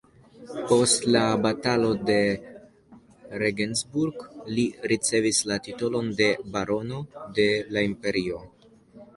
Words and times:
Post 0.69 1.03
la 1.15 1.19
Batalo 1.45 1.91
de 2.09 2.15
Regensburg 3.43 4.25
li 4.55 4.65
ricevis 4.93 5.43
la 5.53 5.61
titolon 5.69 6.11
de 6.23 6.31
barono 6.57 7.07
de 7.41 7.47
la 7.77 7.89
imperio. 7.91 8.43